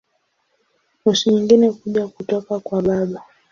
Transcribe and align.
Nusu 1.01 1.31
nyingine 1.31 1.71
kuja 1.71 2.07
kutoka 2.07 2.53
kwa 2.59 2.81
baba. 2.85 3.19